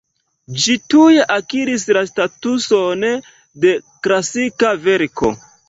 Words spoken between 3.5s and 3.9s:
de